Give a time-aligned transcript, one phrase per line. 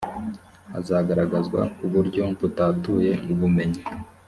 [0.95, 3.81] hagaragazwa kuburyo butatuye ubumenyi